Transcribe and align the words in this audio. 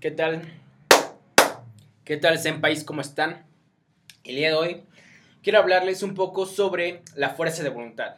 ¿Qué 0.00 0.10
tal? 0.10 0.40
¿Qué 2.06 2.16
tal, 2.16 2.38
senpais? 2.38 2.84
¿Cómo 2.84 3.02
están? 3.02 3.44
El 4.24 4.36
día 4.36 4.48
de 4.48 4.54
hoy 4.54 4.82
quiero 5.42 5.58
hablarles 5.58 6.02
un 6.02 6.14
poco 6.14 6.46
sobre 6.46 7.02
la 7.16 7.34
fuerza 7.34 7.62
de 7.62 7.68
voluntad. 7.68 8.16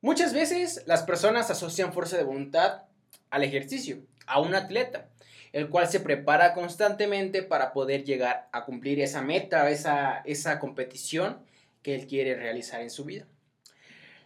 Muchas 0.00 0.34
veces 0.34 0.82
las 0.86 1.04
personas 1.04 1.52
asocian 1.52 1.92
fuerza 1.92 2.16
de 2.16 2.24
voluntad 2.24 2.82
al 3.30 3.44
ejercicio, 3.44 3.98
a 4.26 4.40
un 4.40 4.56
atleta, 4.56 5.08
el 5.52 5.68
cual 5.68 5.86
se 5.86 6.00
prepara 6.00 6.52
constantemente 6.52 7.44
para 7.44 7.72
poder 7.72 8.02
llegar 8.02 8.48
a 8.50 8.64
cumplir 8.64 9.00
esa 9.00 9.22
meta, 9.22 9.70
esa, 9.70 10.22
esa 10.24 10.58
competición 10.58 11.38
que 11.84 11.94
él 11.94 12.08
quiere 12.08 12.34
realizar 12.34 12.80
en 12.80 12.90
su 12.90 13.04
vida. 13.04 13.28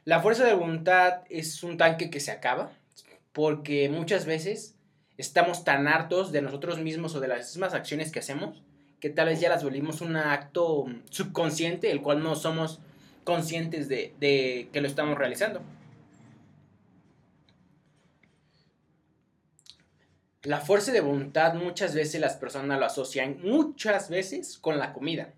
La 0.07 0.23
fuerza 0.23 0.45
de 0.45 0.54
voluntad 0.54 1.20
es 1.29 1.62
un 1.62 1.77
tanque 1.77 2.09
que 2.09 2.20
se 2.20 2.30
acaba 2.30 2.73
porque 3.34 3.91
muchas 3.91 4.25
veces 4.25 4.75
estamos 5.19 5.64
tan 5.64 5.89
hartos 5.89 6.32
de 6.32 6.43
nosotros 6.43 6.79
mismos 6.79 7.14
o 7.14 7.21
de 7.21 7.29
las 7.29 7.55
mismas 7.55 7.75
acciones 7.75 8.12
que 8.12 8.19
hacemos 8.21 8.63
que 9.00 9.11
tal 9.11 9.29
vez 9.29 9.40
ya 9.40 9.49
las 9.49 9.63
volvimos 9.63 10.00
un 10.00 10.17
acto 10.17 10.86
subconsciente, 11.11 11.90
el 11.90 12.03
cual 12.03 12.23
no 12.23 12.35
somos 12.35 12.81
conscientes 13.25 13.89
de, 13.89 14.14
de 14.18 14.68
que 14.73 14.81
lo 14.81 14.89
estamos 14.89 15.18
realizando. 15.18 15.61
La 20.43 20.61
fuerza 20.61 20.93
de 20.93 21.00
voluntad 21.00 21.54
muchas 21.54 21.95
veces 21.95 22.21
las 22.21 22.37
personas 22.37 22.79
lo 22.79 22.87
asocian 22.87 23.39
muchas 23.43 24.09
veces 24.09 24.59
con 24.59 24.79
la 24.79 24.93
comida. 24.93 25.35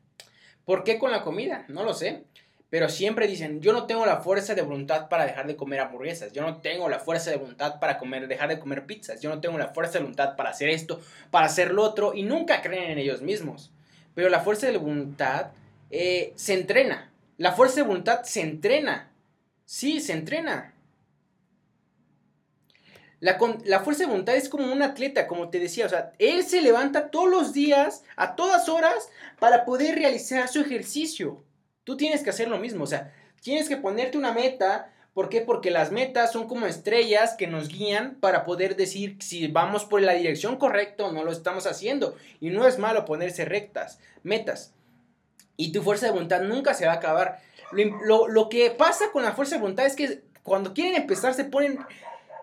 ¿Por 0.65 0.85
qué 0.85 0.99
con 0.99 1.11
la 1.11 1.23
comida? 1.23 1.65
No 1.69 1.83
lo 1.83 1.95
sé. 1.95 2.25
Pero 2.71 2.91
siempre 2.91 3.27
dicen, 3.27 3.63
yo 3.63 3.73
no 3.73 3.87
tengo 3.87 4.05
la 4.05 4.19
fuerza 4.19 4.55
de 4.55 4.61
voluntad 4.61 5.09
para 5.09 5.25
dejar 5.25 5.47
de 5.47 5.57
comer 5.57 5.81
hamburguesas, 5.81 6.33
yo 6.33 6.43
no 6.43 6.59
tengo 6.59 6.89
la 6.89 6.99
fuerza 6.99 7.31
de 7.31 7.39
voluntad 7.39 7.81
para 7.81 7.97
comer, 7.97 8.29
dejar 8.29 8.51
de 8.51 8.59
comer 8.59 8.85
pizzas, 8.85 9.21
yo 9.21 9.31
no 9.31 9.41
tengo 9.41 9.57
la 9.57 9.69
fuerza 9.69 9.95
de 9.95 10.01
voluntad 10.01 10.37
para 10.37 10.51
hacer 10.51 10.69
esto, 10.69 11.01
para 11.31 11.47
hacer 11.47 11.73
lo 11.73 11.83
otro, 11.83 12.13
y 12.15 12.25
nunca 12.25 12.61
creen 12.61 12.91
en 12.91 12.99
ellos 12.99 13.23
mismos. 13.23 13.71
Pero 14.15 14.29
la 14.29 14.41
fuerza 14.41 14.67
de 14.67 14.77
voluntad 14.77 15.53
eh, 15.91 16.33
se 16.37 16.55
entrena. 16.55 17.11
La 17.39 17.53
fuerza 17.53 17.77
de 17.77 17.83
voluntad 17.83 18.25
se 18.25 18.43
entrena. 18.43 19.11
Sí, 19.65 20.01
se 20.01 20.13
entrena. 20.13 20.75
La, 23.21 23.39
la, 23.65 23.81
fuerza 23.81 24.05
de 24.05 24.11
voluntad 24.11 24.37
es 24.37 24.49
como 24.49 24.71
un 24.71 24.83
atleta, 24.83 25.27
como 25.27 25.49
te 25.49 25.59
decía. 25.59 25.87
O 25.87 25.89
sea, 25.89 26.13
él 26.19 26.45
se 26.45 26.61
levanta 26.61 27.11
todos 27.11 27.31
los 27.31 27.53
días, 27.53 28.05
a 28.17 28.37
todas 28.37 28.69
horas, 28.69 29.09
para 29.39 29.65
poder 29.65 29.95
realizar 29.95 30.49
su 30.49 30.61
ejercicio. 30.61 31.43
Tú 31.89 31.97
tienes 31.97 32.23
que 32.23 32.29
hacer 32.29 32.49
lo 32.49 32.59
mismo, 32.59 32.85
o 32.85 32.87
sea, 32.87 33.15
tienes 33.41 33.67
que 33.67 33.79
ponerte 33.79 34.19
una 34.19 34.35
meta. 34.35 34.93
¿Por 35.15 35.31
qué? 35.31 35.41
Porque 35.41 35.71
las 35.71 35.91
metas 35.91 36.31
son 36.33 36.47
como 36.47 36.67
estrellas 36.67 37.35
que 37.35 37.47
nos 37.47 37.69
guían 37.69 38.17
para 38.17 38.45
poder 38.45 38.77
decir 38.77 39.17
si 39.21 39.47
vamos 39.47 39.87
por 39.87 40.03
la 40.03 40.13
dirección 40.13 40.59
correcta 40.59 41.07
o 41.07 41.13
no 41.13 41.25
lo 41.25 41.33
estamos 41.33 41.67
haciendo. 41.67 42.15
Y 42.41 42.51
no 42.51 42.69
es 42.69 42.79
malo 42.79 43.07
ponerse 43.07 43.47
rectas, 43.47 44.01
metas. 44.23 44.75
Y 45.57 45.73
tu 45.73 45.83
fuerza 45.83 46.05
de 46.05 46.13
voluntad 46.13 46.43
nunca 46.43 46.75
se 46.75 46.85
va 46.85 46.93
a 46.93 46.97
acabar. 46.97 47.41
Lo, 47.73 48.29
lo, 48.29 48.51
que 48.51 48.71
pasa 48.71 49.07
con 49.11 49.23
la 49.23 49.33
fuerza 49.33 49.55
de 49.55 49.63
voluntad 49.63 49.87
es 49.87 49.97
que 49.97 50.25
cuando 50.43 50.75
quieren 50.75 50.95
empezar 50.95 51.33
se 51.33 51.47
ponen, 51.47 51.79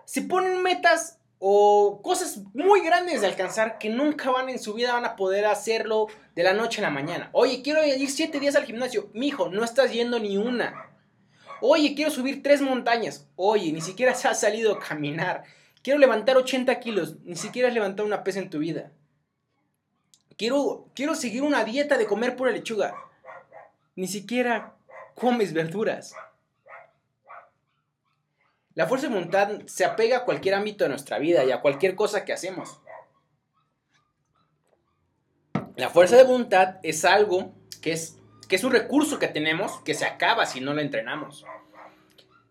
se 0.06 0.23
ponen 0.23 0.64
metas 0.64 1.20
o 1.39 2.02
cosas 2.02 2.41
muy 2.53 2.81
grandes 2.81 3.22
de 3.22 3.28
alcanzar 3.28 3.78
que 3.78 3.89
nunca 3.89 4.31
van 4.31 4.50
en 4.50 4.59
su 4.59 4.73
vida 4.73 4.94
van 4.94 5.05
a 5.05 5.16
poder 5.16 5.45
hacerlo 5.45 6.08
de 6.36 6.44
la 6.44 6.53
noche 6.53 6.80
a 6.80 6.83
la 6.83 6.89
mañana. 6.89 7.30
Oye, 7.33 7.61
quiero 7.61 7.83
ir 7.86 8.09
siete 8.09 8.39
días 8.39 8.55
al 8.55 8.66
gimnasio. 8.66 9.09
Mijo, 9.14 9.50
no 9.50 9.64
estás 9.64 9.92
yendo 9.92 10.19
ni 10.19 10.38
una. 10.38 10.89
Oye, 11.61 11.95
quiero 11.95 12.11
subir 12.11 12.44
tres 12.44 12.61
montañas. 12.61 13.27
Oye, 13.36 13.72
ni 13.72 13.81
siquiera 13.81 14.16
se 14.16 14.27
ha 14.27 14.33
salido 14.33 14.73
a 14.73 14.80
caminar. 14.80 15.44
Quiero 15.81 16.00
levantar 16.00 16.38
80 16.38 16.80
kilos. 16.80 17.16
Ni 17.23 17.36
siquiera 17.36 17.67
has 17.67 17.73
levantado 17.73 18.08
una 18.08 18.23
pesa 18.23 18.39
en 18.39 18.49
tu 18.49 18.59
vida. 18.59 18.92
Quiero, 20.38 20.89
quiero 20.95 21.16
seguir 21.16 21.44
una 21.44 21.64
dieta 21.64 21.97
de 21.97 22.05
comer 22.05 22.36
pura 22.36 22.52
lechuga. 22.52 22.95
Ni 23.95 24.08
siquiera 24.08 24.75
comes 25.16 25.53
verduras. 25.53 26.14
La 28.75 28.87
fuerza 28.87 29.08
de 29.08 29.13
voluntad 29.13 29.61
se 29.67 29.86
apega 29.86 30.17
a 30.17 30.25
cualquier 30.25 30.53
ámbito 30.53 30.83
de 30.83 30.89
nuestra 30.89 31.17
vida 31.17 31.45
y 31.45 31.52
a 31.52 31.61
cualquier 31.61 31.95
cosa 31.95 32.25
que 32.25 32.33
hacemos. 32.33 32.81
La 35.77 35.89
fuerza 35.89 36.17
de 36.17 36.23
voluntad 36.23 36.75
es 36.83 37.05
algo 37.05 37.53
que 37.81 37.93
es, 37.93 38.17
que 38.49 38.58
es 38.58 38.63
un 38.65 38.73
recurso 38.73 39.17
que 39.17 39.30
tenemos 39.30 39.80
que 39.83 39.93
se 39.93 40.05
acaba 40.05 40.45
si 40.45 40.59
no 40.59 40.73
lo 40.73 40.81
entrenamos. 40.81 41.45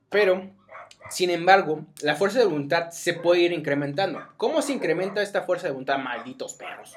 Pero, 0.09 0.51
sin 1.11 1.29
embargo, 1.29 1.85
la 2.01 2.17
fuerza 2.17 2.39
de 2.39 2.47
voluntad 2.47 2.91
se 2.91 3.13
puede 3.13 3.43
ir 3.43 3.53
incrementando. 3.53 4.27
¿Cómo 4.39 4.63
se 4.63 4.73
incrementa 4.73 5.21
esta 5.21 5.43
fuerza 5.43 5.67
de 5.67 5.73
voluntad, 5.73 5.99
malditos 5.99 6.55
perros? 6.55 6.95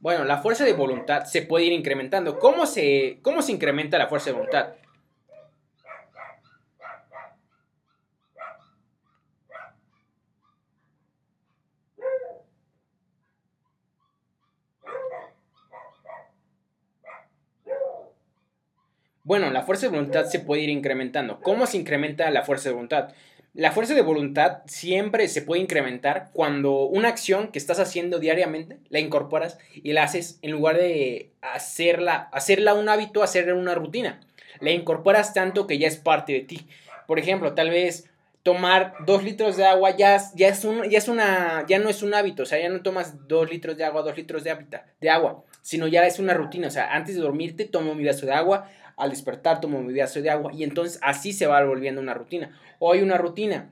Bueno, 0.00 0.24
la 0.24 0.38
fuerza 0.38 0.64
de 0.64 0.72
voluntad 0.72 1.24
se 1.24 1.42
puede 1.42 1.66
ir 1.66 1.72
incrementando. 1.72 2.38
¿Cómo 2.38 2.64
se, 2.64 3.18
cómo 3.22 3.42
se 3.42 3.52
incrementa 3.52 3.98
la 3.98 4.08
fuerza 4.08 4.30
de 4.30 4.36
voluntad? 4.36 4.74
Bueno, 19.24 19.50
la 19.50 19.62
fuerza 19.62 19.86
de 19.86 19.90
voluntad 19.96 20.24
se 20.26 20.40
puede 20.40 20.62
ir 20.62 20.68
incrementando. 20.68 21.40
¿Cómo 21.40 21.66
se 21.66 21.76
incrementa 21.76 22.28
la 22.30 22.42
fuerza 22.42 22.68
de 22.68 22.74
voluntad? 22.74 23.12
La 23.54 23.70
fuerza 23.70 23.94
de 23.94 24.02
voluntad 24.02 24.62
siempre 24.66 25.28
se 25.28 25.42
puede 25.42 25.62
incrementar 25.62 26.30
cuando 26.32 26.86
una 26.86 27.08
acción 27.08 27.48
que 27.48 27.58
estás 27.58 27.78
haciendo 27.78 28.18
diariamente 28.18 28.78
la 28.88 28.98
incorporas 28.98 29.58
y 29.74 29.92
la 29.92 30.02
haces 30.04 30.38
en 30.42 30.50
lugar 30.50 30.76
de 30.76 31.30
hacerla, 31.40 32.30
hacerla 32.32 32.74
un 32.74 32.88
hábito, 32.88 33.22
hacerla 33.22 33.54
una 33.54 33.76
rutina. 33.76 34.20
La 34.58 34.70
incorporas 34.70 35.34
tanto 35.34 35.68
que 35.68 35.78
ya 35.78 35.86
es 35.86 35.98
parte 35.98 36.32
de 36.32 36.40
ti. 36.40 36.66
Por 37.06 37.20
ejemplo, 37.20 37.54
tal 37.54 37.70
vez 37.70 38.08
tomar 38.42 38.94
dos 39.06 39.22
litros 39.22 39.56
de 39.56 39.66
agua 39.66 39.96
ya, 39.96 40.20
ya, 40.34 40.48
es 40.48 40.64
un, 40.64 40.82
ya, 40.90 40.98
es 40.98 41.06
una, 41.06 41.64
ya 41.68 41.78
no 41.78 41.88
es 41.88 42.02
un 42.02 42.14
hábito, 42.14 42.42
o 42.42 42.46
sea, 42.46 42.60
ya 42.60 42.68
no 42.68 42.82
tomas 42.82 43.28
dos 43.28 43.48
litros 43.48 43.76
de 43.76 43.84
agua, 43.84 44.02
dos 44.02 44.16
litros 44.16 44.42
de, 44.42 44.56
de 45.00 45.10
agua, 45.10 45.44
sino 45.60 45.86
ya 45.86 46.04
es 46.06 46.18
una 46.18 46.34
rutina, 46.34 46.66
o 46.66 46.70
sea, 46.70 46.92
antes 46.92 47.14
de 47.14 47.20
dormirte 47.20 47.66
tomo 47.66 47.94
mi 47.94 48.04
vaso 48.04 48.26
de 48.26 48.32
agua, 48.32 48.68
al 48.96 49.10
despertar 49.10 49.60
tomo 49.60 49.82
mi 49.82 49.98
vaso 49.98 50.20
de 50.20 50.30
agua 50.30 50.52
y 50.54 50.64
entonces 50.64 50.98
así 51.02 51.32
se 51.32 51.46
va 51.46 51.62
volviendo 51.64 52.00
una 52.00 52.14
rutina. 52.14 52.58
O 52.78 52.92
hay 52.92 53.02
una 53.02 53.18
rutina. 53.18 53.70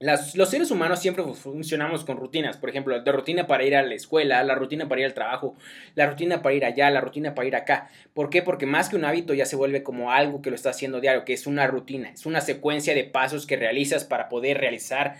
los 0.00 0.48
seres 0.48 0.70
humanos 0.70 1.00
siempre 1.00 1.24
funcionamos 1.24 2.04
con 2.04 2.16
rutinas, 2.16 2.56
por 2.56 2.70
ejemplo, 2.70 2.96
la 2.96 3.12
rutina 3.12 3.46
para 3.46 3.64
ir 3.64 3.74
a 3.76 3.82
la 3.82 3.94
escuela, 3.94 4.42
la 4.44 4.54
rutina 4.54 4.88
para 4.88 5.00
ir 5.00 5.06
al 5.06 5.14
trabajo, 5.14 5.56
la 5.94 6.06
rutina 6.06 6.42
para 6.42 6.54
ir 6.54 6.64
allá, 6.64 6.90
la 6.90 7.00
rutina 7.00 7.34
para 7.34 7.48
ir 7.48 7.56
acá. 7.56 7.88
¿Por 8.14 8.30
qué? 8.30 8.42
Porque 8.42 8.66
más 8.66 8.88
que 8.88 8.96
un 8.96 9.04
hábito 9.04 9.34
ya 9.34 9.46
se 9.46 9.56
vuelve 9.56 9.82
como 9.82 10.12
algo 10.12 10.42
que 10.42 10.50
lo 10.50 10.56
está 10.56 10.70
haciendo 10.70 11.00
diario, 11.00 11.24
que 11.24 11.32
es 11.32 11.46
una 11.46 11.66
rutina, 11.66 12.10
es 12.10 12.26
una 12.26 12.40
secuencia 12.40 12.94
de 12.94 13.04
pasos 13.04 13.46
que 13.46 13.56
realizas 13.56 14.04
para 14.04 14.28
poder 14.28 14.58
realizar 14.58 15.16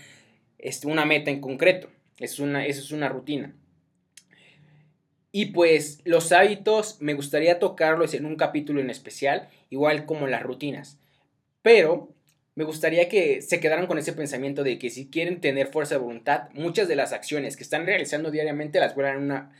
este, 0.58 0.86
una 0.86 1.04
meta 1.04 1.30
en 1.30 1.40
concreto. 1.40 1.88
Es 2.18 2.32
eso 2.32 2.42
es 2.44 2.90
una 2.90 3.08
rutina. 3.08 3.54
Y 5.38 5.52
pues 5.52 6.00
los 6.04 6.32
hábitos 6.32 6.96
me 6.98 7.14
gustaría 7.14 7.60
tocarlos 7.60 8.12
en 8.12 8.26
un 8.26 8.34
capítulo 8.34 8.80
en 8.80 8.90
especial, 8.90 9.48
igual 9.70 10.04
como 10.04 10.26
las 10.26 10.42
rutinas. 10.42 10.98
Pero 11.62 12.08
me 12.56 12.64
gustaría 12.64 13.08
que 13.08 13.40
se 13.40 13.60
quedaran 13.60 13.86
con 13.86 13.98
ese 13.98 14.12
pensamiento 14.12 14.64
de 14.64 14.80
que 14.80 14.90
si 14.90 15.10
quieren 15.10 15.40
tener 15.40 15.68
fuerza 15.68 15.94
de 15.94 16.00
voluntad, 16.00 16.48
muchas 16.54 16.88
de 16.88 16.96
las 16.96 17.12
acciones 17.12 17.56
que 17.56 17.62
están 17.62 17.86
realizando 17.86 18.32
diariamente 18.32 18.80
las 18.80 18.96
vuelvan 18.96 19.22
una 19.22 19.52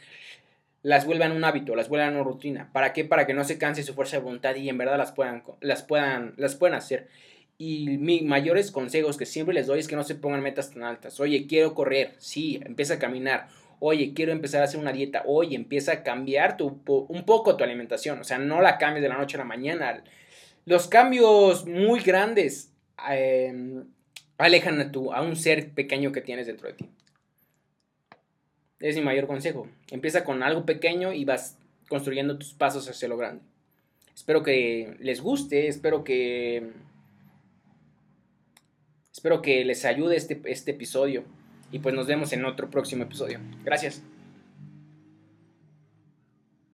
las 0.83 1.07
vuelvan 1.07 1.31
un 1.31 1.45
hábito, 1.45 1.77
las 1.77 1.89
vuelvan 1.89 2.15
una 2.15 2.25
rutina. 2.25 2.73
¿Para 2.73 2.93
qué? 2.93 3.05
Para 3.05 3.25
que 3.25 3.35
no 3.35 3.45
se 3.45 3.57
canse 3.57 3.85
su 3.85 3.95
fuerza 3.95 4.17
de 4.17 4.25
voluntad 4.25 4.57
y 4.57 4.69
en 4.69 4.79
verdad 4.79 4.99
las 4.99 5.13
puedan 5.13 5.45
las 5.61 5.85
puedan 5.85 6.35
las 6.39 6.57
puedan 6.57 6.77
hacer. 6.77 7.07
Y 7.57 7.99
mis 7.99 8.25
mayores 8.25 8.73
consejos 8.73 9.17
que 9.17 9.27
siempre 9.27 9.55
les 9.55 9.69
doy 9.69 9.79
es 9.79 9.87
que 9.87 9.95
no 9.95 10.03
se 10.03 10.17
pongan 10.17 10.43
metas 10.43 10.73
tan 10.73 10.83
altas. 10.83 11.21
Oye, 11.21 11.47
quiero 11.47 11.77
correr, 11.77 12.17
sí, 12.19 12.61
empieza 12.65 12.95
a 12.95 12.99
caminar 12.99 13.47
oye, 13.81 14.13
quiero 14.15 14.33
empezar 14.33 14.61
a 14.61 14.65
hacer 14.65 14.81
una 14.81 14.93
dieta, 14.93 15.23
oye, 15.27 15.57
empieza 15.57 15.93
a 15.93 16.03
cambiar 16.03 16.57
tu, 16.57 16.81
un 16.87 17.25
poco 17.25 17.57
tu 17.57 17.65
alimentación, 17.65 18.21
o 18.21 18.25
sea, 18.25 18.39
no 18.39 18.61
la 18.61 18.79
cambies 18.79 19.03
de 19.03 19.09
la 19.09 19.19
noche 19.19 19.37
a 19.37 19.39
la 19.39 19.45
mañana. 19.45 20.03
Los 20.65 20.89
cambios 20.89 21.67
muy 21.67 22.01
grandes 22.01 22.73
em, 23.11 23.85
alejan 24.37 24.81
a, 24.81 24.93
tu, 24.93 25.13
a 25.13 25.23
un 25.23 25.37
ser 25.37 25.71
pequeño 25.71 26.13
que 26.13 26.21
tienes 26.21 26.47
dentro 26.47 26.69
de 26.69 26.75
ti. 26.75 26.89
Es 28.81 28.97
mi 28.97 29.03
mayor 29.03 29.27
consejo. 29.27 29.69
Empieza 29.91 30.25
con 30.25 30.43
algo 30.43 30.65
pequeño 30.65 31.13
y 31.13 31.25
vas 31.25 31.59
construyendo 31.89 32.39
tus 32.39 32.53
pasos 32.53 32.89
hacia 32.89 33.09
lo 33.09 33.17
grande. 33.17 33.43
Espero 34.15 34.43
que 34.43 34.97
les 35.01 35.21
guste, 35.21 35.69
espero 35.69 36.05
que 36.05 36.71
espero 39.13 39.43
que 39.43 39.65
les 39.65 39.85
ayude 39.85 40.17
este, 40.17 40.41
este 40.45 40.73
episodio 40.73 41.25
y 41.71 41.79
pues 41.81 41.95
nos 41.95 42.07
vemos 42.07 42.33
en 42.33 42.45
otro 42.45 42.71
próximo 42.71 43.05
episodio. 43.05 43.41
Gracias. 43.65 44.03